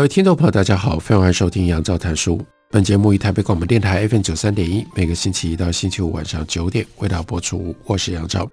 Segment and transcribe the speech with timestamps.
[0.00, 2.40] 各位听众朋友，大家好，欢迎收听杨照谈书。
[2.70, 7.76] 本节目以台北广播电台 FM 九三点一，每个星期一到星期五晚上九点为大家播出。
[7.84, 8.48] 我是杨照，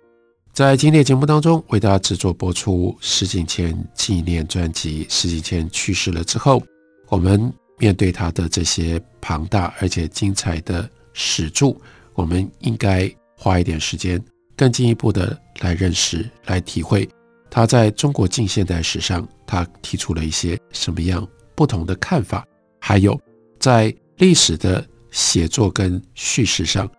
[0.52, 5.08] 在今天的节目当中为大家制作播出石景谦纪念专辑。
[5.10, 6.62] 石景谦去世了之后，
[7.08, 11.74] 我们面对他的这些庞大而且精彩的史著，
[12.14, 14.22] 我们应该花一点时间，
[14.58, 17.08] 更进一步的来认识、来体会
[17.50, 21.26] 他在中国近现代史上，他提出了一些什么样
[21.58, 22.48] 不同的看法，
[22.80, 23.20] 还有
[23.60, 23.94] 在。
[24.20, 26.90] 历史的写作跟叙事上，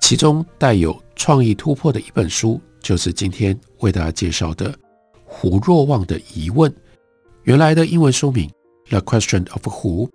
[0.00, 4.72] 其中带有创意突破的一本书，就是今天为大家介绍的
[5.24, 6.70] 《胡若望的疑问》。
[7.42, 8.48] 原来的英文书名
[8.90, 10.06] 《The Question of Who》，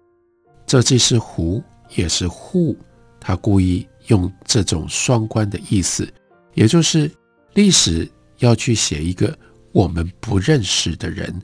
[0.65, 1.61] 这既是 Who
[1.97, 2.77] 也是 Who，
[3.19, 6.07] 他故意用这种双关的意思，
[6.53, 7.11] 也就是
[7.55, 9.37] 历史要去写一个
[9.73, 11.41] 我们不认识的人，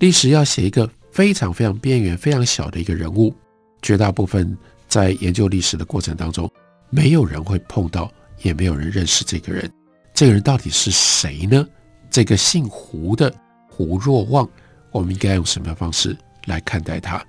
[0.00, 0.86] 历史要写一个
[1.18, 3.34] 非常非常边缘、非常小的一个人物。
[3.82, 6.48] 绝大部分在研究历史的过程当中，
[6.90, 8.08] 没有人会碰到，
[8.40, 9.68] 也没有人认识这个人。
[10.14, 11.66] 这个人到底是谁呢？
[12.08, 13.34] 这个姓胡的
[13.68, 14.48] 胡若望，
[14.92, 16.16] 我们应该用什么方式
[16.46, 17.20] 来看待他？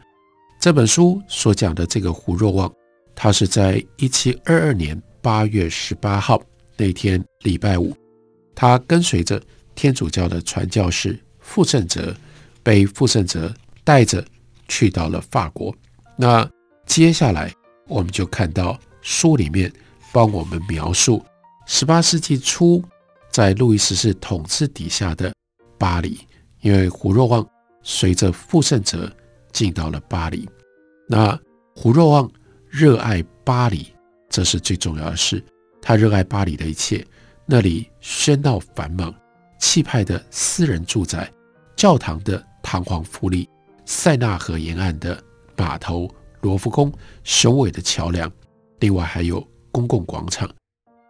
[0.60, 2.72] 这本书所讲的这个胡若望，
[3.16, 6.40] 他是在一七二二年八月十八号
[6.78, 7.98] 那天礼拜五，
[8.54, 9.42] 他跟随着
[9.74, 12.16] 天主教的传教士傅圣哲，
[12.62, 13.52] 被傅圣哲
[13.90, 14.24] 带着
[14.68, 15.76] 去到了法国。
[16.16, 16.48] 那
[16.86, 17.52] 接下来，
[17.88, 19.74] 我们就看到书里面
[20.14, 21.26] 帮我们描述
[21.66, 22.84] 十八世纪初
[23.32, 25.34] 在路易十四统治底下的
[25.80, 26.20] 巴黎，
[26.62, 27.44] 因为胡若望
[27.82, 29.12] 随着傅圣哲
[29.52, 30.48] 进到了巴黎。
[31.08, 31.36] 那
[31.76, 32.32] 胡若望
[32.70, 33.92] 热爱巴黎，
[34.30, 35.44] 这是最重要的事。
[35.82, 37.04] 他热爱巴黎的一切，
[37.44, 39.12] 那里喧闹繁忙、
[39.58, 41.28] 气派的私人住宅、
[41.76, 43.50] 教堂的堂皇富丽、
[43.90, 45.20] 塞纳河沿岸的。
[45.58, 46.08] 码头、
[46.40, 46.90] 罗浮宫、
[47.26, 48.32] 雄伟的桥梁，
[48.80, 50.50] 另外还有公共广场。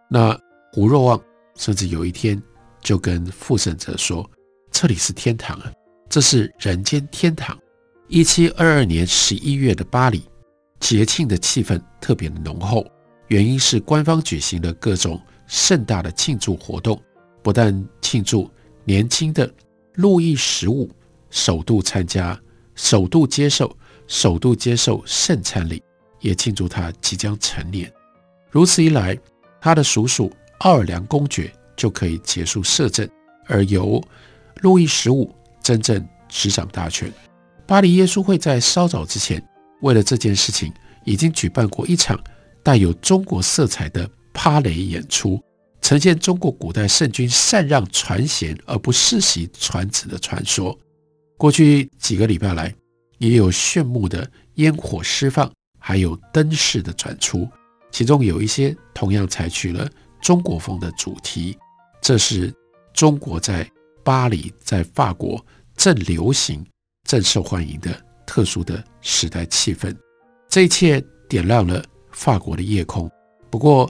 [0.09, 0.35] 那
[0.71, 1.21] 胡若望
[1.55, 2.41] 甚至有一天
[2.81, 4.27] 就跟傅圣哲说
[4.71, 5.71] ：“这里是天堂啊，
[6.09, 7.55] 这是人间天堂。”
[8.09, 10.23] 一七二二年十一月的巴黎，
[10.79, 12.83] 节庆的气氛特别的浓厚，
[13.27, 16.99] 原因是官方举行了各种盛大的庆祝活动，
[17.43, 18.49] 不但庆祝
[18.83, 19.47] 年轻的
[19.93, 20.89] 路易十五
[21.29, 22.39] 首度参加，
[22.79, 23.75] 首度接受。
[24.07, 25.83] 首度接受圣餐礼，
[26.19, 27.93] 也庆祝他即将成年。
[28.49, 29.15] 如此一来，
[29.61, 33.07] 他的叔叔奥尔良公爵就可以结束摄政，
[33.45, 34.03] 而由
[34.61, 35.31] 路易十五
[35.61, 37.13] 真正执掌大权。
[37.67, 39.39] 巴黎耶稣会在稍早之前，
[39.81, 40.73] 为了这件事情，
[41.05, 42.19] 已经举办过一场
[42.63, 45.39] 带有中国色彩的芭蕾演出，
[45.81, 50.75] 呈现中国古代圣君禅让传贤而不世袭传子的传说。
[51.39, 52.75] 过去几个礼拜来，
[53.17, 57.47] 也有炫目的烟火释放，还有灯饰的展出，
[57.91, 59.89] 其中有一些同样采取了
[60.21, 61.57] 中国风的主题。
[62.01, 62.53] 这是
[62.93, 63.65] 中国在
[64.03, 65.43] 巴黎、在法国
[65.77, 66.61] 正流行、
[67.05, 67.89] 正受欢迎的
[68.27, 69.95] 特殊的时代气氛。
[70.49, 73.09] 这一切点亮了法国的夜空。
[73.49, 73.89] 不过，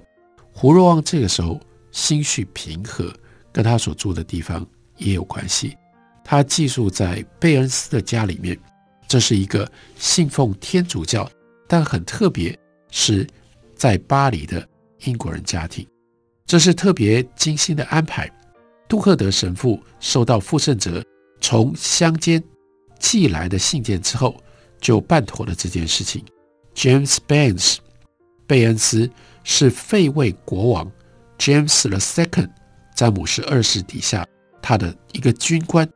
[0.53, 1.59] 胡若望这个时候
[1.91, 3.11] 心绪平和，
[3.51, 4.63] 跟他所住的地方
[4.97, 5.75] 也有关系。
[6.29, 8.55] 他寄宿在贝恩斯的家里面。
[9.07, 9.67] 这是一个
[9.97, 11.27] 信奉天主教，
[11.67, 12.55] 但很特别，
[12.91, 13.25] 是
[13.75, 14.63] 在巴黎的
[15.05, 15.87] 英国人家庭。
[16.45, 18.31] 这是特别精心的安排。
[18.87, 21.03] 杜克德神父收到傅圣哲
[21.41, 22.43] 从乡间
[22.99, 24.39] 寄来的信件之后，
[24.79, 26.23] 就办妥了这件事情。
[26.75, 27.79] James b a n e s
[28.45, 29.09] 贝恩斯
[29.43, 30.91] 是费卫国王
[31.39, 32.51] James the Second
[32.95, 34.23] 詹姆士二世底下
[34.61, 35.89] 他的一个军官，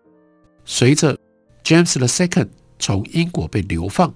[0.65, 1.17] 随着
[1.63, 2.49] James the Second。
[2.79, 4.13] 从英国被流放，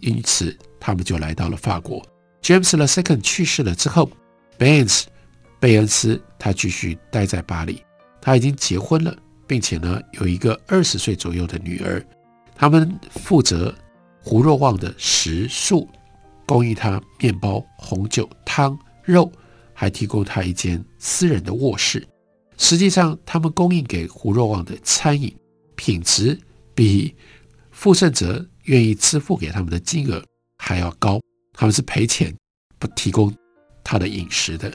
[0.00, 2.04] 因此他们就来到了法国。
[2.42, 4.10] James the Second 去世了之后
[4.58, 5.04] ，Baynes
[5.60, 7.80] 贝恩斯他继续待在巴黎。
[8.20, 9.16] 他已经结婚了，
[9.46, 12.04] 并且呢有一个二十岁左右的女儿。
[12.56, 13.72] 他们负责
[14.24, 15.88] 胡若望的食宿，
[16.46, 19.30] 供应他面包、红酒、汤、肉，
[19.72, 22.04] 还提供他一间私人的卧室。
[22.58, 25.32] 实际上，他们供应给胡若望的餐饮
[25.80, 26.38] 品质
[26.74, 27.14] 比
[27.70, 30.22] 傅盛哲愿意支付给他们的金额
[30.58, 31.18] 还要高。
[31.54, 32.36] 他们是赔钱
[32.78, 33.34] 不提供
[33.82, 34.70] 他的饮食的。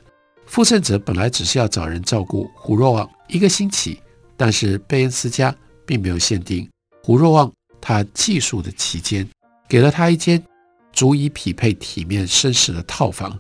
[0.48, 4.02] 傅盛哲本来只是要找人照顾胡若望一个星期，
[4.36, 5.56] 但是贝恩斯家
[5.86, 6.68] 并没有限定
[7.04, 9.30] 胡若望他寄宿的期间，
[9.70, 10.44] 给了他一间
[10.92, 13.40] 足以匹配体面绅士的套房。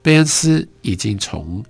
[0.00, 1.60] 贝恩斯已经从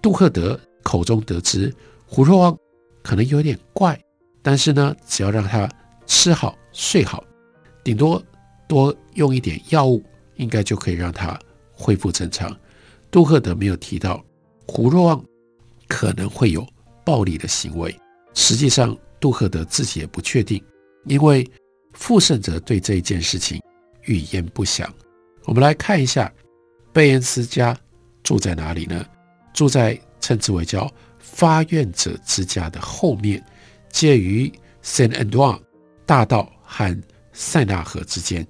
[0.00, 1.74] 杜赫德口中得知
[2.06, 2.56] 胡若望
[3.02, 4.00] 可能有点怪，
[4.44, 5.66] 但是呢，只要让他
[6.04, 7.24] 吃好睡好，
[7.82, 8.22] 顶多
[8.68, 10.04] 多用一点药物，
[10.36, 11.38] 应该就可以让他
[11.72, 12.54] 恢复正常。
[13.10, 14.22] 杜赫德没有提到
[14.66, 15.24] 胡若望
[15.88, 16.66] 可能会有
[17.06, 17.98] 暴力的行为，
[18.34, 20.62] 实际上杜赫德自己也不确定，
[21.06, 21.50] 因为
[21.94, 23.62] 傅盛哲对这一件事情
[24.02, 24.92] 语焉不详。
[25.44, 26.30] 我们来看一下
[26.92, 27.74] 贝恩斯家
[28.22, 29.06] 住在哪里呢？
[29.54, 33.42] 住在称之为叫发愿者之家的后面，
[33.94, 34.52] 介于
[34.82, 35.60] 圣安多瓦
[36.04, 37.02] 大道和
[37.32, 38.44] 塞纳河之间，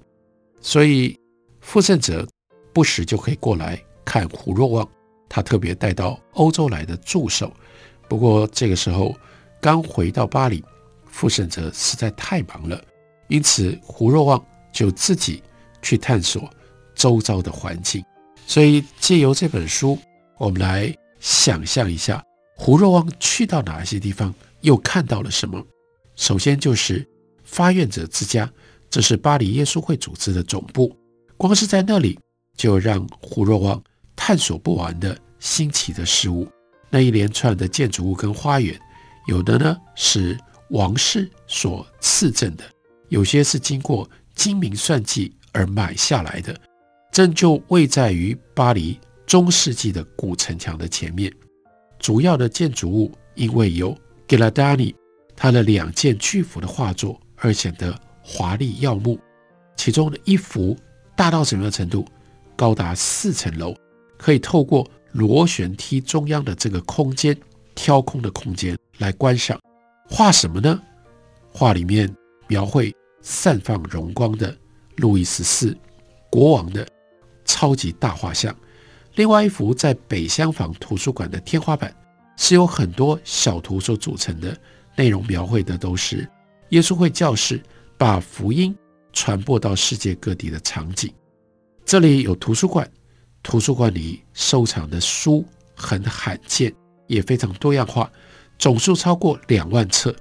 [0.59, 1.15] 所以
[1.61, 2.27] 傅盛者
[2.73, 3.79] 不时就可以过来。
[4.03, 4.89] 看胡若望，
[5.29, 7.53] 他特别带到欧洲来的助手。
[8.07, 9.15] 不过这个时候
[9.61, 10.63] 刚回到巴黎，
[11.05, 12.83] 傅盛者实在太忙了，
[13.27, 15.43] 因此胡若望就自己
[15.79, 16.49] 去探索
[16.95, 18.03] 周遭的环境。
[18.47, 19.95] 所以借由这本书，
[20.39, 22.23] 我们来想象一下
[22.55, 24.33] 胡若望去到哪些地方，
[24.65, 25.65] 又看到了什么。
[26.15, 27.07] 首先就是
[27.43, 28.51] 发愿者之家，
[28.89, 30.95] 这是巴黎耶稣会组织的总部。
[31.37, 32.19] 光是在那里，
[32.57, 33.81] 就让胡若望。
[34.17, 36.47] 探索不完的新奇的事物，
[36.89, 38.79] 那一连串的建筑物跟花园，
[39.27, 40.39] 有的呢是
[40.69, 42.63] 王室所赐赠的，
[43.09, 46.57] 有些是经过精明算计而买下来的。
[47.11, 48.97] 正就位在于巴黎
[49.27, 51.31] 中世纪的古城墙的前面，
[51.99, 53.95] 主要的建筑物因为有
[54.27, 54.95] Girardani
[55.35, 59.19] 他的两件巨幅的画作而显得华丽耀目。
[59.75, 60.75] 其中的一幅
[61.15, 62.05] 大到什么样程度？
[62.55, 63.75] 高达四层楼。
[64.17, 67.37] 可以透过螺旋梯中央的这个空间，
[67.75, 69.59] 挑空的空间来观赏。
[70.09, 70.81] 画什么呢？
[71.51, 72.09] 画里面
[72.47, 74.55] 描绘散放荣光的
[74.95, 75.77] 路易十四
[76.29, 76.87] 国王的
[77.43, 78.55] 超级大画像。
[79.15, 81.93] 另外一幅在北厢房图书馆的天花板，
[82.37, 84.57] 是由很多小图所组成的，
[84.95, 86.27] 内容描绘的都是
[86.69, 87.61] 耶稣会教士
[87.97, 88.75] 把福音
[89.13, 91.13] 传播到世界各地的场景。
[91.85, 92.89] 这里有图书馆。
[93.43, 95.45] 图书馆里收藏的书
[95.75, 96.73] 很罕见，
[97.05, 98.11] 也非常多样化，
[98.57, 100.15] 总数超过两万册。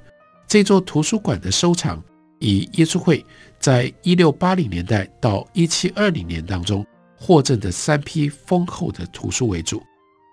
[0.46, 2.04] 这座图书馆的收藏
[2.38, 3.24] 以耶稣会
[3.58, 6.84] 在一六八零年代到一七二零年当中
[7.16, 9.82] 获赠的三批丰厚的图书为主。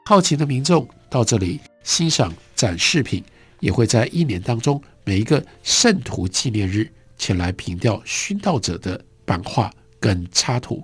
[0.06, 3.22] 好奇的民众到这里欣赏展示品，
[3.60, 9.70] 也会在一年当中每一个圣徒纪念日前来凭吊殉道者的版画
[10.00, 10.82] 跟插图。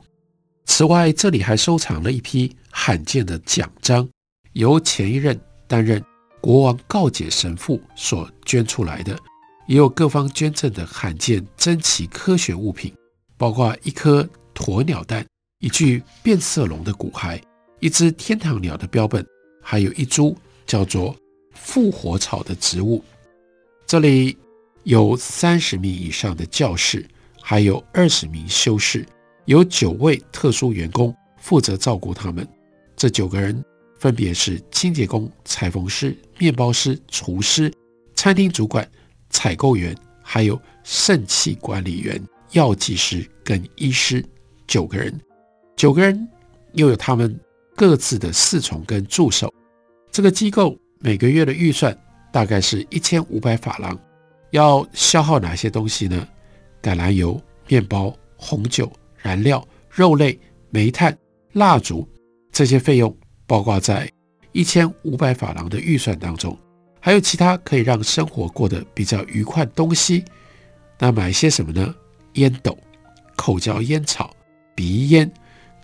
[0.65, 4.07] 此外，这里还收藏了一批罕见的奖章，
[4.51, 6.03] 由前一任担任
[6.41, 9.17] 国王告解神父所捐出来的，
[9.65, 12.93] 也有各方捐赠的罕见珍奇科学物品，
[13.37, 15.25] 包括一颗鸵鸟蛋、
[15.59, 17.41] 一具变色龙的骨骸、
[17.79, 19.25] 一只天堂鸟的标本，
[19.69, 20.33] 还有一株
[20.65, 21.13] 叫做
[21.51, 23.03] 复活草的植物。
[23.85, 24.37] 这里
[24.83, 27.05] 有三十名以上的教士，
[27.41, 29.05] 还有二十名修士。
[29.43, 32.47] 有九位特殊员工负责照顾他们，
[32.95, 33.61] 这九个人
[33.99, 37.69] 分别是清洁工、裁缝师、面包师、厨师、
[38.15, 38.89] 餐厅主管、
[39.29, 39.93] 采购员，
[40.23, 42.21] 还有肾气管理员、
[42.51, 44.23] 药剂师跟医师。
[44.65, 45.19] 九个人，
[45.75, 46.25] 九个人
[46.71, 47.37] 又有他们
[47.75, 49.53] 各自的侍从跟助手。
[50.17, 51.95] 这个机构每个月的预算
[52.31, 53.95] 大概是一千五百法郎。
[54.49, 56.27] 要消耗哪些东西呢？
[56.81, 58.91] 橄榄油、面包、红酒。
[59.17, 60.39] 燃料、肉类、
[60.71, 61.15] 煤炭、
[61.51, 62.09] 蜡烛，
[62.51, 64.11] 这些费用包括在
[64.53, 66.57] 一千五百法郎的预算当中，
[66.99, 70.25] 还有其他可以让生活过得比较愉快的东西。
[70.97, 71.93] 那买些什么呢？
[72.33, 72.75] 烟斗、
[73.35, 74.35] 口嚼烟草、
[74.73, 75.31] 鼻烟，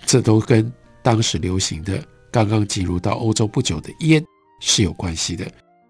[0.07, 0.73] 这都跟
[1.03, 4.25] 当时流行的、刚刚进入到欧洲不久的烟
[4.59, 5.45] 是有关系的。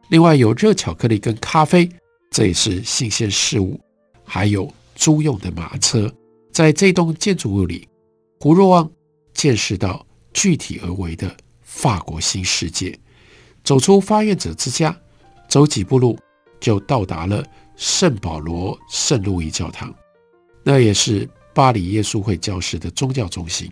[0.10, 1.90] 另外有热巧克力跟咖啡，
[2.30, 3.80] 这也是新鲜事物，
[4.26, 6.14] 还有租用的马车。
[6.52, 7.88] 在这栋建筑物里，
[8.42, 8.92] 胡若望
[9.34, 13.00] 见识到具体而为的法国新世界。
[13.64, 14.94] 走出发愿者之家，
[15.48, 16.20] 走几步路
[16.60, 17.42] 就到达了
[17.78, 19.96] 圣保罗圣路易教堂，
[20.62, 23.72] 那也是巴黎耶稣会教士的宗教中心。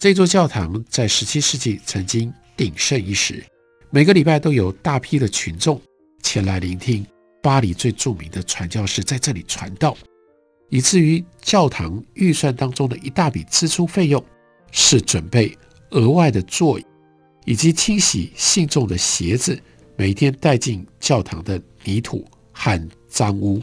[0.00, 3.44] 这座教堂在17世纪曾经鼎盛一时，
[3.90, 5.78] 每个礼拜都有大批的群众
[6.22, 7.06] 前来聆听
[7.42, 9.94] 巴黎最著名的传教士在这里传道，
[10.70, 14.24] 以至于教堂预算当中的一大笔支出费用
[14.72, 15.54] 是准备
[15.90, 16.86] 额外的座椅，
[17.44, 19.62] 以及清洗信众的鞋子，
[19.96, 23.62] 每天带进教堂的泥土和脏污。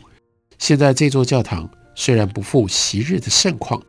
[0.60, 3.82] 现在这座教堂虽然不复昔日的盛况，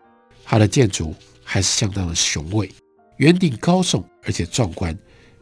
[0.46, 1.14] 它的建筑
[1.50, 2.70] 还是相当的雄伟，
[3.16, 4.96] 圆顶高耸而且壮观。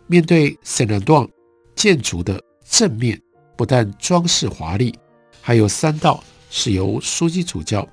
[0.06, 1.28] 面对圣安多旺
[1.74, 3.20] 建筑的正面，
[3.56, 4.96] 不但装饰华丽，
[5.40, 7.84] 还有三道是由枢机主教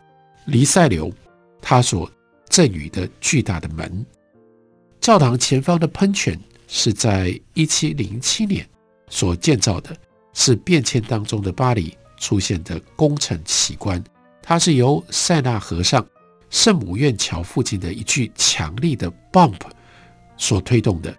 [0.45, 1.11] 黎塞留
[1.59, 2.07] 他所
[2.49, 4.05] 赠予的巨大的门。
[5.01, 8.63] 教堂前方的喷泉是在一七零七年
[9.09, 9.97] 所建造的，
[10.35, 14.01] 是变迁当中的巴黎出现的工程奇观。
[14.39, 16.05] 它是由塞纳河上
[16.53, 19.59] 圣母院桥附近的一具强力的 bump
[20.37, 21.13] 所推动的。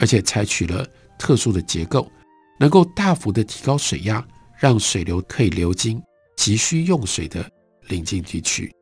[0.00, 0.84] 而且采取了
[1.16, 2.10] 特殊的结构，
[2.58, 4.26] 能够大幅的提高水压，
[4.58, 6.02] 让水流可以流经
[6.36, 7.48] 急需用水的
[7.86, 8.74] 邻近地区。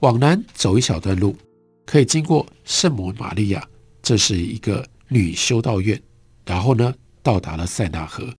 [0.00, 1.36] 往南走一小段路，
[1.84, 3.62] 可以经过圣母玛利亚，
[4.00, 6.00] 这是一个女修道院。
[6.46, 8.34] 然后呢，到达了塞纳河，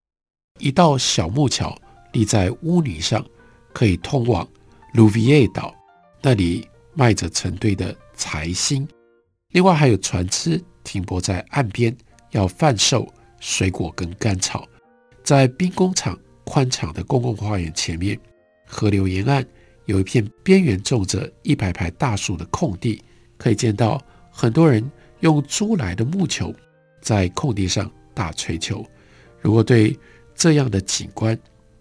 [0.60, 1.80] 一道小木桥
[2.14, 3.24] 立在污泥上，
[3.72, 4.48] 可以通往
[4.94, 5.72] 卢维耶岛，
[6.24, 8.88] 那里卖着成堆的财星。
[9.52, 11.96] 另外还有船只停泊在岸边。
[12.32, 13.08] 要贩售
[13.40, 14.68] 水果跟甘草，
[15.24, 18.20] 在兵工厂宽敞的公共花园前面，
[18.66, 19.46] 河流沿岸
[19.86, 23.02] 有一片边缘种着一排排大树的空地，
[23.38, 26.54] 可以见到很多人用租来的木球
[27.00, 28.86] 在空地上打槌球。
[29.40, 29.98] 如果对
[30.34, 31.40] 这样的景观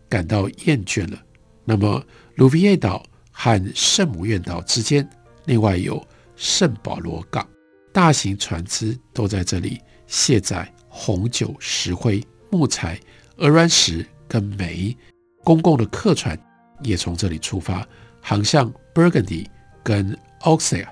[0.09, 1.21] 感到厌倦了，
[1.65, 2.01] 那么
[2.37, 3.05] 卢维耶岛
[3.37, 5.07] 和圣母院岛之间，
[5.45, 6.03] 另外有
[6.37, 7.47] 圣保罗港，
[7.93, 9.81] 大型船只都在这里。
[10.07, 13.01] 卸载红酒、石灰、木材、
[13.39, 14.97] 鹅卵石跟煤，
[15.43, 16.39] 公共的客船
[16.83, 17.87] 也从这里出发，
[18.21, 19.47] 航向 Burgundy
[19.83, 20.87] 跟 Auxerre。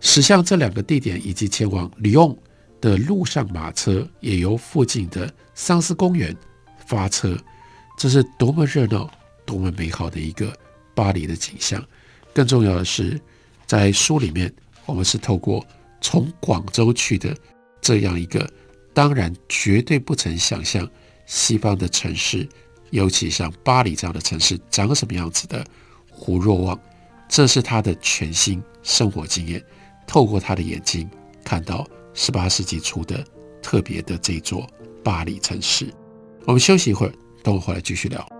[0.00, 2.34] 驶向这两个地点以及前往里昂
[2.80, 6.34] 的陆上马车，也由附近的桑斯公园
[6.86, 7.38] 发车。
[7.98, 9.08] 这是多么热闹、
[9.44, 10.50] 多么美好的一个
[10.94, 11.84] 巴黎的景象！
[12.32, 13.20] 更重要的是，
[13.66, 14.52] 在书里面，
[14.86, 15.64] 我们是透过
[16.00, 17.36] 从广州去的。
[17.82, 18.46] 这样一个
[18.92, 20.86] 当然绝对不曾想象
[21.24, 22.46] 西方的城市，
[22.90, 25.64] 尤其像巴黎这样的城市长什么样子的
[26.10, 26.78] 胡若望，
[27.26, 29.64] 这是他的全新生活经验。
[30.06, 31.08] 透过他的眼睛
[31.42, 33.24] 看到十八世纪初的
[33.62, 34.68] 特别的这座
[35.02, 35.92] 巴黎城市。
[36.44, 38.39] 我们休息一会儿，等我回来继续聊。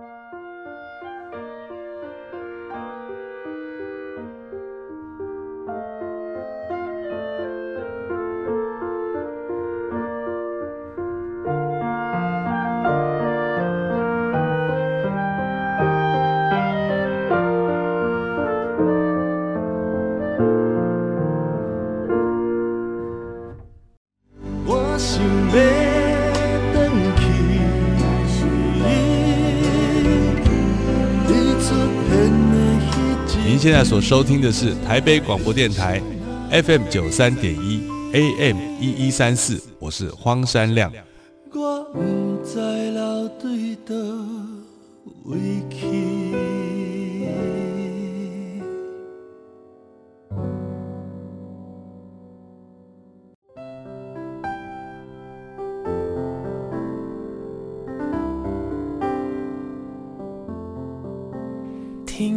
[33.91, 36.01] 所收听的是台北广播电台
[36.49, 37.83] FM 九三点一
[38.13, 40.89] AM 一一三四，我是荒山亮。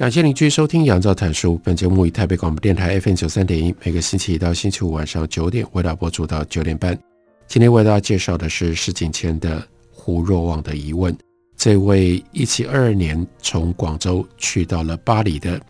[0.00, 1.56] 感谢您继续收听《杨照谈书》。
[1.62, 6.98] 本节目以台北广播电台 FM 九三点一，每个星期一到星期五晚上九点为大家播出到九点半。
[7.46, 9.60] 今天为大家介绍的是施景谦的
[9.92, 11.12] 《胡若望的疑问》。
[11.54, 15.60] 这位一七二二年从广州去到了巴黎的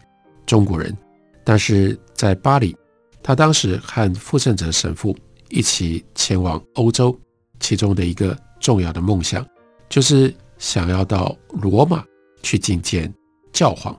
[0.46, 0.96] 中国人，
[1.42, 2.76] 但是在巴黎，
[3.24, 5.12] 他当时和傅圣哲神父
[5.48, 7.18] 一起前往欧洲，
[7.58, 9.44] 其中的一个重要的梦想
[9.88, 12.04] 就是想要到罗马
[12.44, 13.12] 去觐见
[13.52, 13.92] 教皇。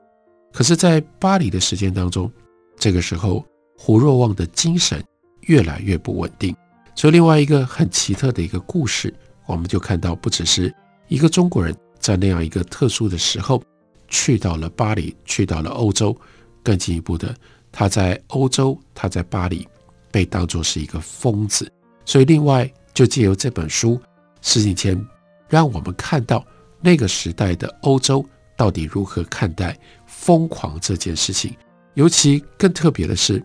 [0.52, 2.30] 可是，在巴黎的时间当中，
[2.76, 3.44] 这个时候
[3.78, 5.02] 胡若望的精神
[5.42, 6.54] 越来越不稳定。
[6.94, 9.12] 所以，另外一个很奇特的一个故事，
[9.46, 10.72] 我们就看到，不只是
[11.08, 13.62] 一个中国人在那样一个特殊的时候
[14.08, 16.14] 去到了巴黎，去到了欧洲，
[16.62, 17.34] 更进一步的，
[17.72, 19.66] 他在欧洲，他在巴黎
[20.10, 21.70] 被当作是一个疯子。
[22.04, 23.98] 所以，另外就借由这本书，
[24.42, 25.02] 石景谦
[25.48, 26.44] 让我们看到
[26.80, 29.78] 那个时代的欧洲到底如何看待
[30.22, 31.52] 疯狂这件事情。
[31.94, 33.42] 尤其更特别的是，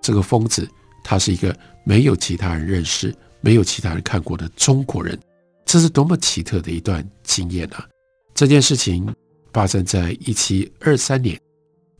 [0.00, 0.66] 这个疯子
[1.04, 1.54] 他是一个
[1.84, 5.18] 没有其他人认识、没有其他人看过的中国人，
[5.66, 7.86] 这是多么奇特的一段经验啊！
[8.34, 9.14] 这件事情
[9.52, 11.38] 发生在一七二三年，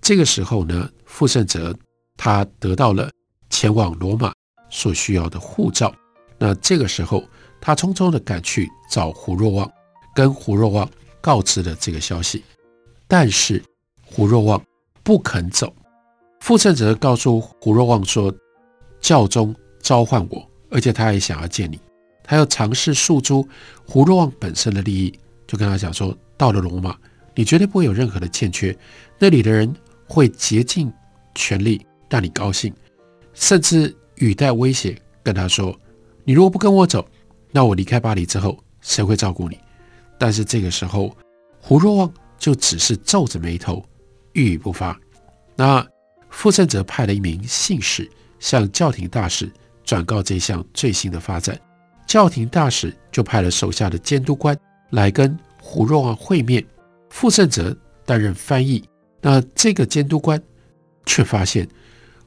[0.01, 1.77] 这个时候呢，傅盛哲
[2.17, 3.11] 他得到了
[3.51, 4.33] 前往罗马
[4.71, 5.95] 所需要的护照。
[6.39, 7.23] 那这个时候，
[7.61, 9.71] 他匆匆地赶去找胡若望，
[10.15, 12.43] 跟胡若望告知了这个消息，
[13.07, 13.63] 但是
[14.17, 14.63] 胡若望
[15.03, 15.71] 不肯走。
[16.41, 18.35] 傅盛哲告诉胡若望说
[18.99, 21.79] ：“教宗召唤我，而且他也想要见你，
[22.25, 23.47] 他要尝试诉诸
[23.87, 25.13] 胡若望本身的利益，
[25.47, 26.97] 就跟他讲说，到了罗马，
[27.35, 28.75] 你绝对不会有任何的欠缺，
[29.19, 29.71] 那里的人
[30.09, 30.91] 会竭尽
[31.35, 32.73] 全力让你高兴，
[33.35, 35.79] 甚至语带威胁跟他说，
[36.25, 37.07] 你如果不跟我走。”
[37.53, 39.59] 那我离开巴黎之后，谁会照顾你？
[40.19, 41.15] 但是这个时候，
[41.61, 43.85] 胡若望就只是皱着眉头，
[44.37, 44.97] 郁郁不发。
[45.57, 45.85] 那
[46.31, 49.51] 傅盛哲派了一名信使向教廷大使
[49.83, 51.59] 转告这项最新的发展，
[52.07, 54.57] 教廷大使就派了手下的监督官
[54.91, 56.65] 来跟胡若望会面，
[57.11, 58.85] 傅盛哲担任翻译。
[59.21, 60.41] 那这个监督官
[61.07, 61.67] 却发现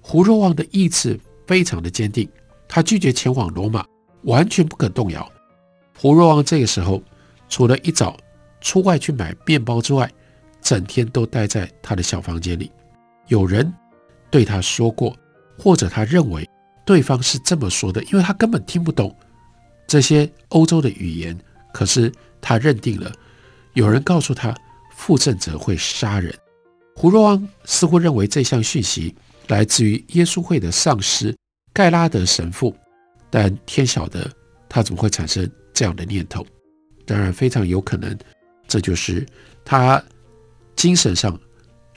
[0.02, 2.28] 胡若望的意志非常的坚定，
[2.68, 3.86] 他拒绝前往罗马。
[4.24, 5.26] 完全不肯动摇。
[5.98, 7.02] 胡若望这个时候，
[7.48, 8.18] 除了一早
[8.60, 10.12] 出外去买面包之外，
[10.62, 12.72] 整天都待在他的小房间里。
[13.28, 13.72] 有人
[14.30, 15.16] 对他说过，
[15.58, 16.48] 或者他认为
[16.86, 19.16] 对方是这么说的，因为他根本听不懂
[19.88, 21.38] 这些欧洲的语言。
[21.72, 23.12] 可是他认定了，
[23.74, 24.56] 有人告诉他，
[24.96, 26.34] 傅盛哲会杀人。
[26.96, 29.16] 胡若望似乎认为这项讯息
[29.48, 31.36] 来自于耶稣会的上师
[31.72, 32.76] 盖拉德神父。
[33.30, 34.28] 但天晓得
[34.68, 36.46] 他怎么会产生这样的念头？
[37.06, 38.18] 当然，非常有可能，
[38.68, 39.26] 这就是
[39.64, 40.04] 他
[40.80, 41.38] 精神上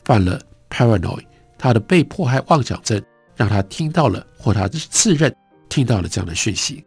[0.05, 1.25] 犯了 paranoid，
[1.57, 3.01] 他的被迫害妄想症，
[3.37, 5.33] 让他听到了或他自认
[5.69, 6.85] 听到了这样的讯息。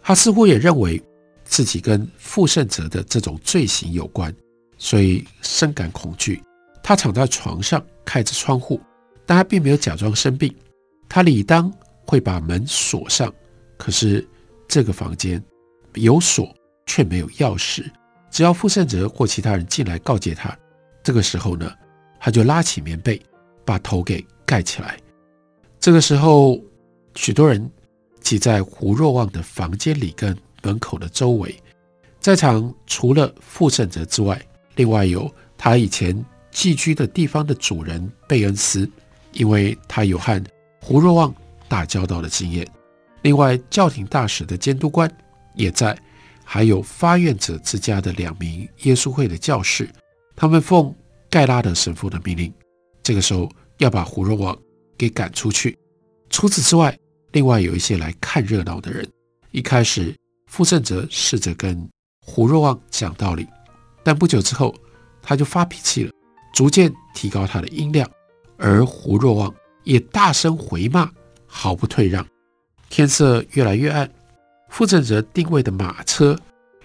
[0.00, 1.02] 他似乎也认为
[1.42, 4.32] 自己跟傅盛哲的这种罪行有关，
[4.78, 6.40] 所以深感恐惧。
[6.84, 8.80] 他躺在床上，开着窗户，
[9.26, 10.54] 但他并没有假装生病。
[11.08, 11.68] 他理当
[12.06, 13.34] 会把门锁上。
[13.76, 14.24] 可是
[14.68, 15.42] 这个房间
[15.94, 16.54] 有锁，
[16.86, 17.90] 却没有钥匙。
[18.30, 20.56] 只要傅盛哲或其他人进来告诫他，
[21.04, 21.70] 这个时候呢，
[22.18, 23.20] 他就拉起棉被，
[23.64, 24.98] 把头给盖起来。
[25.78, 26.58] 这个时候，
[27.14, 27.70] 许多人
[28.20, 31.54] 挤在胡若望的房间里跟门口的周围。
[32.20, 34.40] 在场除了傅盛哲之外，
[34.76, 38.90] 另外有他以前寄居的地方的主人贝恩斯，
[39.32, 40.42] 因为他有和
[40.80, 41.34] 胡若望
[41.68, 42.66] 打交道的经验。
[43.20, 45.10] 另外，教廷大使的监督官
[45.54, 45.94] 也在，
[46.42, 49.86] 还有发愿者之家的两名耶稣会的教士，
[50.36, 50.94] 他们奉
[51.30, 52.52] 盖拉德神父的命令，
[53.02, 54.56] 这个时候要把胡若望
[54.96, 55.76] 给赶出去。
[56.30, 56.96] 除此之外，
[57.32, 59.08] 另外有一些来看热闹的人。
[59.50, 60.14] 一开始，
[60.46, 61.88] 傅盛哲试着跟
[62.20, 63.46] 胡若望讲道理，
[64.02, 64.74] 但不久之后
[65.22, 66.12] 他就发脾气了，
[66.52, 68.08] 逐渐提高他的音量，
[68.56, 71.08] 而胡若望也大声回骂，
[71.46, 72.26] 毫不退让。
[72.90, 74.10] 天色越来越暗，
[74.70, 76.38] 傅盛哲定位的马车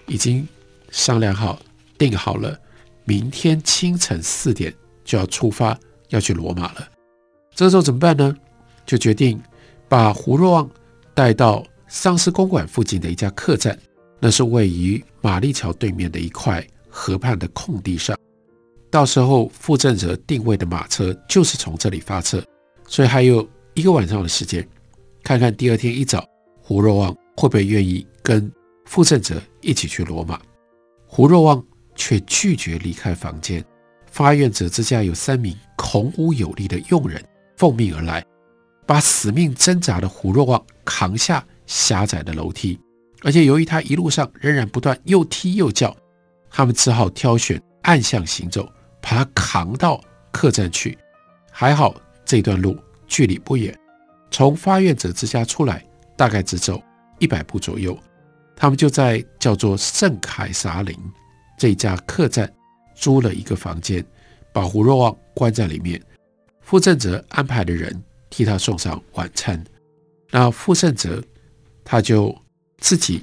[0.06, 0.46] 已经
[0.90, 1.58] 商量好，
[1.98, 2.58] 定好了，
[3.10, 4.72] 明天清晨四点
[5.04, 5.76] 就要出发，
[6.10, 6.88] 要去罗马了。
[7.56, 8.32] 这时候怎么办呢？
[8.86, 9.42] 就决定
[9.88, 10.70] 把胡若望
[11.12, 13.76] 带到桑斯公馆附近的一家客栈，
[14.20, 18.16] 那是位于玛丽桥对面的一块河畔的空地上。
[18.92, 22.40] 到时候傅盛哲定位的马车就是从这里发车，
[22.86, 23.44] 所以还有
[23.74, 24.64] 一个晚上的时间。
[25.24, 26.24] 看看第二天一早，
[26.62, 28.48] 胡若望会不会愿意跟
[28.84, 30.40] 傅盛哲一起去罗马？
[31.08, 31.60] 胡若望
[32.00, 33.62] 却拒绝离开房间。
[34.06, 37.22] 发愿者之家有三名孔武有力的佣人
[37.58, 38.24] 奉命而来，
[38.86, 42.80] 把死命挣扎的胡若望扛下狭窄的楼梯，
[43.22, 45.94] 而且由于他一路上仍然不断又踢又叫，
[46.50, 48.66] 他们只好挑选暗巷行走，
[49.02, 50.96] 把他扛到客栈去。
[51.52, 53.76] 还好这段路距离不远。
[54.30, 55.84] 从发愿者之家出来，
[56.16, 56.82] 大概只走
[57.18, 57.96] 一百步左右，
[58.56, 60.96] 他们就在叫做圣凯撒林
[61.60, 62.50] 这家客栈
[62.94, 64.02] 租了一个房间，
[64.50, 66.00] 把胡若望关在里面。
[66.62, 69.62] 傅盛泽安排的人替他送上晚餐。
[70.30, 71.22] 那傅盛泽
[71.84, 72.34] 他就
[72.78, 73.22] 自己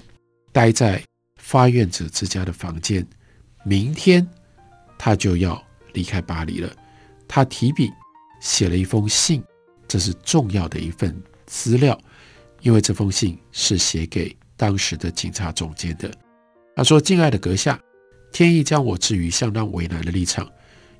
[0.52, 1.04] 待在
[1.38, 3.04] 发愿者之家的房间。
[3.65, 4.26] 明天
[5.00, 5.60] 他就要
[5.93, 6.71] 离开巴黎了。
[7.28, 7.89] 他提笔
[8.39, 9.43] 写了一封信，
[9.88, 12.00] 这是重要的一份资料，
[12.62, 16.12] 因为这封信是写给当时的警察总监的。
[16.76, 17.82] 他说：“敬爱的阁下，
[18.38, 20.47] 天意将我置于相当为难的立场，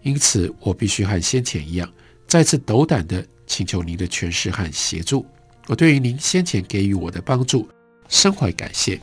[0.02, 1.88] 因此我必须和先前一样。”
[2.26, 5.23] 再次斗胆地请求您的权势和协助，
[5.67, 7.69] 我对于您先前给予我的帮助
[8.10, 9.00] 深怀感谢。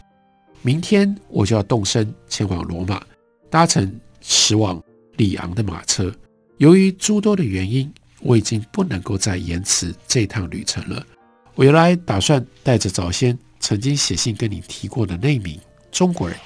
[0.63, 3.01] 明天我就要动身前往罗马，
[3.49, 4.83] 搭乘驶往
[5.17, 6.13] 里昂的马车。
[6.57, 11.07] 由于诸多的原因，我已经不能够再延迟这趟旅程了。
[11.55, 15.57] 我原来打算带着早先曾经写信跟你提过的那名
[15.93, 16.37] 中国人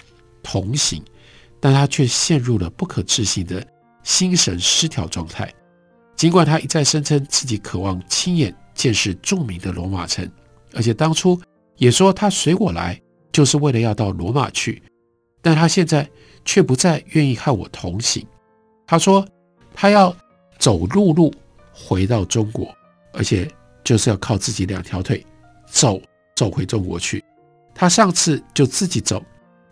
[0.43, 1.03] 同行，
[1.61, 3.67] 但他却陷入了不可置信的
[4.03, 5.53] 心神失调状态。
[6.17, 10.29] 尽管他一再声称自己渴望亲眼见识著名的罗马城，
[10.75, 11.41] 而且当初
[11.77, 14.83] 也说他随我来就是为了要到罗马去，
[15.41, 16.09] 但他现在
[16.45, 18.27] 却不再愿意和我同行。
[18.87, 19.25] 他说
[19.73, 20.15] 他要
[20.59, 21.33] 走陆路
[21.73, 22.75] 回到中国，
[23.13, 23.49] 而且
[23.85, 25.25] 就是要靠自己两条腿
[25.67, 26.01] 走
[26.35, 27.25] 走回中国去。
[27.75, 29.23] 他上次就自己走，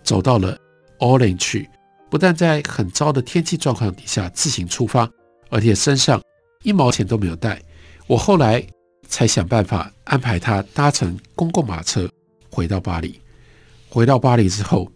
[0.04, 0.56] 走到了
[1.00, 1.68] 奥林去，
[2.16, 5.06] 不但在很糟的天气状况底下自行出发，
[5.50, 6.18] 而且身上。
[6.62, 7.60] 一毛钱都没有带，
[8.06, 8.66] 我后来
[9.06, 12.10] 才想办法安排他搭乘公共马车
[12.48, 13.20] 回到巴黎。
[13.90, 14.90] 回到巴黎之后，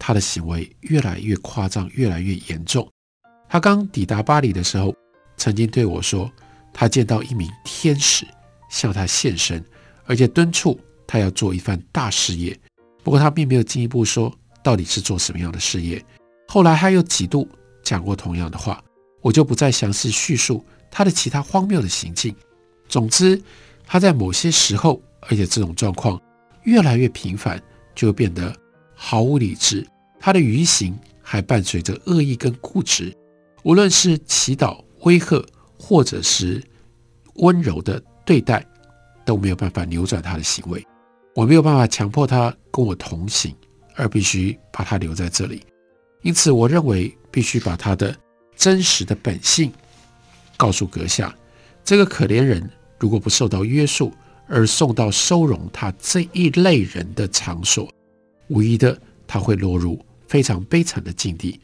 [0.00, 2.90] 他的行为越来越夸张，越来越严重。
[3.48, 4.92] 他刚抵达巴黎的时候，
[5.36, 6.28] 曾经对我说，
[6.72, 8.26] 他见到一名天使
[8.68, 9.64] 向他现身，
[10.06, 12.58] 而且敦促他要做一番大事业。
[13.04, 16.04] 不过他并没有进一步说到底是做什么样的事业。
[16.54, 17.48] 后来他又几度
[17.82, 18.80] 讲过同样的话，
[19.20, 20.64] 我就不再详细叙述。
[20.88, 22.32] 他的其他荒谬的行径，
[22.88, 23.42] 总之，
[23.84, 26.16] 他在某些时候，而且这种状况
[26.62, 27.60] 越来越频繁，
[27.92, 28.56] 就变得
[28.94, 29.84] 毫无理智。
[30.20, 33.12] 他的愚行还伴随着恶意跟固执，
[33.64, 35.44] 无论是祈祷、威吓，
[35.76, 36.62] 或者是
[37.34, 38.64] 温柔的对待，
[39.24, 40.86] 都没有办法扭转他的行为。
[41.34, 43.52] 我没有办法强迫他跟我同行，
[43.96, 45.60] 而必须把他留在这里。
[46.24, 48.16] 因此，我认为必须把他的
[48.56, 49.70] 真实的本性。
[50.56, 51.36] 告诉阁下，
[51.84, 54.10] 这个可怜人如果不受到约束
[54.48, 57.92] 而送到收容他这一类人的场所，
[58.48, 61.60] 无疑的他会落入非常悲惨的境地，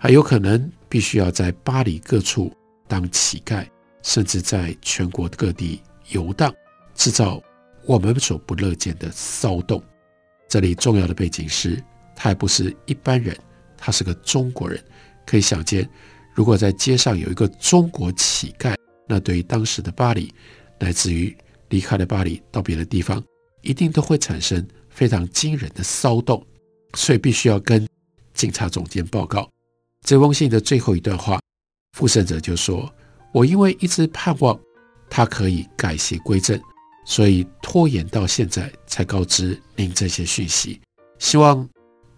[0.00, 2.50] 还有可能必须要在巴黎各处
[2.86, 3.66] 当乞丐，
[4.02, 6.50] 甚至在全国各地游荡，
[6.94, 7.42] 制造
[7.84, 9.82] 我们所不乐见的骚动。
[10.48, 11.76] 这里重要的背景是，
[12.16, 13.36] 他还不是一般人，
[13.78, 14.78] 他是个中国人，
[15.24, 15.88] 可以想见。
[16.34, 20.30] 如果在街上有一个中国乞丐，那对于当时的巴黎，
[20.78, 21.34] 乃至于
[21.70, 23.22] 离开了巴黎到别的地方，
[23.62, 26.44] 一定都会产生非常惊人的骚动，
[26.94, 27.88] 所以必须要跟
[28.34, 29.48] 警察总监报告。
[30.06, 31.40] 这封信的最后一段话，
[31.96, 32.92] 傅盛泽就说
[33.34, 34.58] ：“我因为一直盼望
[35.10, 36.60] 他可以改邪归正，
[37.04, 40.80] 所以拖延到现在才告知您这些讯息，
[41.18, 41.68] 希望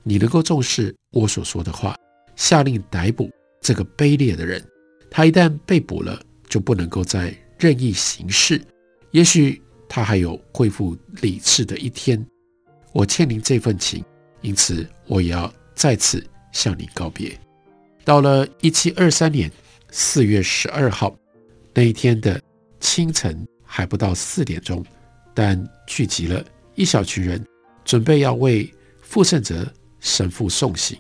[0.03, 1.97] 你能够重视我所说的话，
[2.37, 4.65] 下令逮捕。”这个卑劣的人，
[5.11, 8.59] 他一旦被捕了，就不能够再任意行事。
[9.11, 12.27] 也许他还有恢复理智的一天。
[12.93, 14.03] 我欠您这份情，
[14.41, 17.39] 因此我也要再次向您告别。
[18.03, 19.51] 到了一七二三年
[19.91, 21.15] 四月十二号
[21.75, 22.41] 那一天的
[22.81, 24.83] 清晨，还不到四点钟，
[25.35, 26.43] 但聚集了
[26.77, 27.47] 一小群人，
[27.85, 30.99] 准备要为傅盛泽神父送行。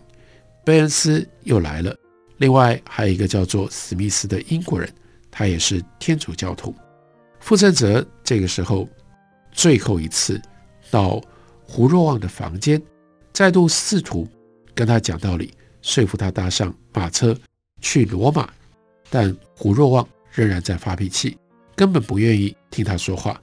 [0.64, 1.96] 贝恩斯又来了。
[2.36, 4.88] 另外还有一个叫做史密斯的英国人，
[5.30, 6.74] 他也是天主教徒。
[7.38, 8.88] 傅盛泽这个时候
[9.52, 10.40] 最后一次
[10.90, 11.20] 到
[11.62, 12.80] 胡若望的房间，
[13.32, 14.28] 再度试图
[14.74, 17.36] 跟他讲道理，说服他搭上马车
[17.80, 18.48] 去罗马，
[19.08, 21.36] 但胡若望仍然在发脾气，
[21.74, 23.40] 根本不愿意听他说话。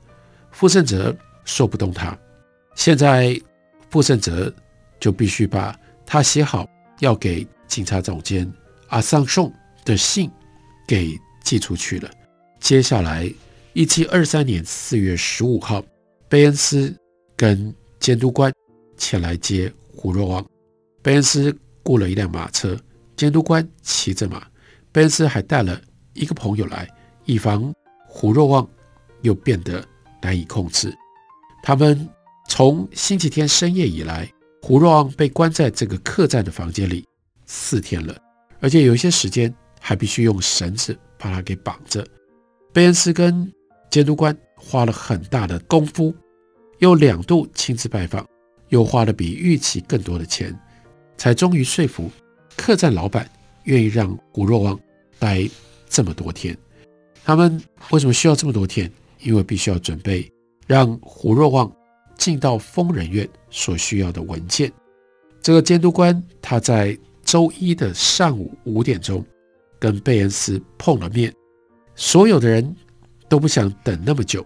[0.51, 1.15] 傅盛泽
[1.45, 2.17] 说不动他，
[2.75, 3.39] 现在
[3.89, 4.51] 傅盛泽
[4.99, 6.67] 就必须把他写好
[6.99, 8.51] 要给警察总监。
[8.88, 10.31] 阿桑宋的信
[10.88, 12.10] 给寄出去了。
[12.60, 13.31] 接下来，
[13.73, 15.83] 一七二三年四月十五号，
[16.29, 16.95] 贝恩斯
[17.36, 18.51] 跟监督官
[18.97, 20.45] 前来接胡若望。
[21.01, 22.77] 贝恩斯雇了一辆马车，
[23.15, 24.45] 监督官骑着马，
[24.91, 25.79] 贝恩斯还带了
[26.13, 26.88] 一个朋友来，
[27.25, 27.73] 以防
[28.07, 28.67] 胡若望
[29.21, 29.86] 又变得
[30.21, 30.93] 难以控制。
[31.62, 32.10] 他们
[32.47, 34.29] 从星期天深夜以来，
[34.61, 37.05] 胡若望被关在这个客栈的房间里
[37.45, 38.15] 四天了。
[38.59, 42.05] 而且有一些时间还必须用绳子把他给绑着。
[42.73, 43.51] 贝恩斯跟
[43.89, 46.13] 监督官花了很大的功夫，
[46.79, 48.27] 又两度亲自拜访，
[48.69, 50.57] 又花了比预期更多的钱，
[51.17, 52.11] 才终于说服
[52.55, 53.29] 客栈老板
[53.63, 54.79] 愿意让胡若望
[55.19, 55.47] 待
[55.87, 56.57] 这么多天。
[57.23, 58.91] 他们为什么需要这么多天？
[59.19, 60.31] 因为必须要准备
[60.67, 61.71] 让胡若望
[62.17, 64.71] 进到疯人院所需要的文件。
[65.41, 69.25] 这个监督官他在周一的上午五点钟
[69.80, 71.34] 跟贝恩斯碰了面，
[71.95, 72.75] 所有的人
[73.30, 74.45] 都不想等那么久。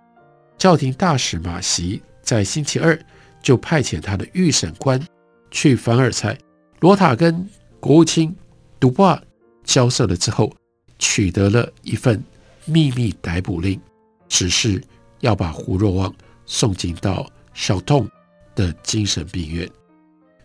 [0.57, 2.99] 教廷大使马席在星期二
[3.41, 5.03] 就派遣他的预审官
[5.49, 6.37] 去凡尔赛。
[6.81, 7.47] 罗塔跟
[7.79, 8.35] 国务卿
[8.79, 9.19] 杜布瓦
[9.63, 10.51] 交涉了之后，
[10.99, 12.23] 取得了一份
[12.65, 13.79] 秘密逮捕令，
[14.27, 14.81] 只是
[15.21, 16.13] 要把胡若望
[16.45, 18.09] 送进到小痛
[18.55, 19.69] 的精神病院。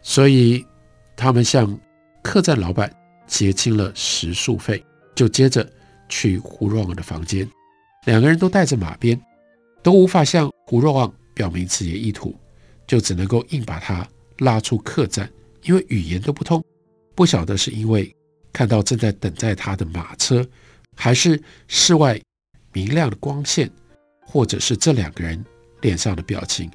[0.03, 0.65] 所以
[1.17, 1.79] 他们向
[2.23, 2.95] 客栈老板
[3.27, 5.69] 结清了食宿费，就接着
[6.09, 7.49] 去胡若望的房间。
[8.05, 9.21] 两个人都带着马鞭。
[9.83, 12.35] 都无法向胡若望表明自己的意图，
[12.89, 14.05] 就只能够硬把他
[14.39, 15.31] 拉出客栈，
[15.63, 16.61] 因为语言都不通，
[17.15, 18.13] 不晓得是因为
[18.53, 20.45] 看到正在等待他的马车，
[20.97, 22.21] 还是室外
[22.73, 23.71] 明亮的光线，
[24.27, 25.45] 或者是这两个人
[25.83, 26.69] 脸上的表情。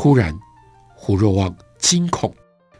[0.00, 0.32] 突然，
[0.94, 2.32] 胡若望惊恐，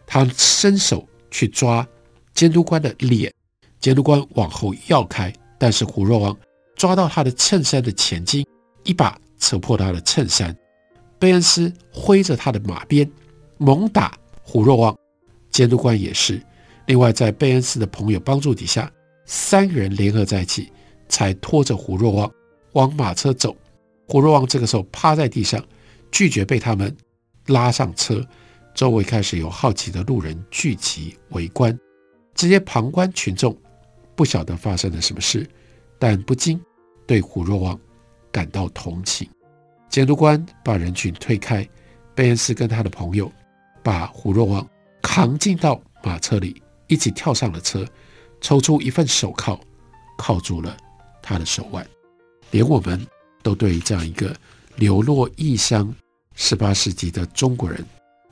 [0.07, 1.85] 他伸手去抓
[2.33, 3.35] 监督官的脸，
[3.81, 6.39] 监督官往后要开，但是胡若望
[6.77, 8.47] 抓到他的衬衫的前襟，
[8.85, 9.19] 一把。
[9.41, 10.57] 扯破他的衬衫，
[11.17, 13.09] 贝恩斯挥着他的马鞭
[13.57, 14.97] 猛打胡若望，
[15.49, 16.43] 监督官也是。
[16.87, 18.91] 另外，在贝恩斯的朋友帮助底下，
[19.27, 20.73] 三个人联合在一起，
[21.09, 22.33] 才拖着胡若望
[22.73, 23.57] 往马车走。
[24.09, 25.65] 胡若望这个时候趴在地上，
[26.11, 26.95] 拒绝被他们
[27.49, 28.25] 拉上车。
[28.75, 31.77] 周围开始有好奇的路人聚集围观，
[32.35, 33.57] 这些旁观群众
[34.15, 35.45] 不晓得发生了什么事，
[35.99, 36.61] 但不禁
[37.07, 37.79] 对胡若望。
[38.31, 39.29] 感到同情，
[39.89, 41.67] 监督官把人群推开，
[42.15, 43.33] 贝恩斯跟他的朋友
[43.83, 44.69] 把胡若望
[45.01, 47.87] 扛进到马车里，一起跳上了车，
[48.41, 49.59] 抽出一份手铐，
[50.19, 50.77] 铐住了
[51.23, 51.85] 他的手腕。
[52.51, 53.05] 连我们
[53.43, 54.37] 都对这样一个
[54.77, 55.93] 流落异乡、
[56.41, 57.85] 十八世纪的中国人，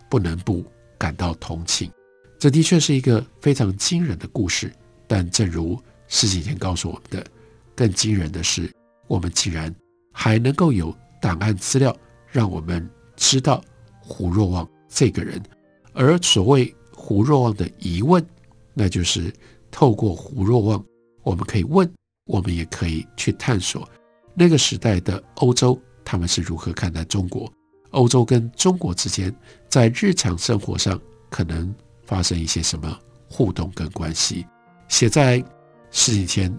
[0.09, 0.65] 不能不
[0.97, 1.91] 感到同情。
[2.39, 4.73] 这的确是一个非常惊人的故事，
[5.09, 7.27] 但正如施景贤告诉我们的，
[7.75, 8.73] 更惊人的是，
[9.09, 9.75] 我们竟然。
[10.19, 11.95] 还能够有档案资料，
[12.31, 13.63] 让我们知道
[14.01, 15.43] 胡若望这个人。
[15.93, 18.25] 而所谓胡若望的疑问，
[18.73, 19.31] 那就是
[19.71, 20.83] 透过胡若望，
[21.23, 21.93] 我们可以问，
[22.25, 23.87] 我们也可以去探索
[24.33, 27.53] 那个时代的欧洲，他们是如何看待中国。
[27.91, 29.35] 欧洲跟中国之间，
[29.69, 34.47] 在日常生活上可能发生一些什么互动跟关系。
[34.89, 35.43] 写在
[35.91, 36.55] 十几前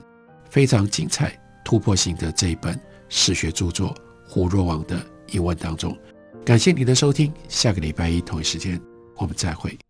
[0.49, 2.79] 非常精彩、突破性的这一本。
[3.09, 3.89] 史学著作
[4.27, 5.97] 《胡若望的疑问》当中，
[6.43, 8.77] 感谢您的收听，下个礼拜一同一时间
[9.15, 9.86] 我们再会。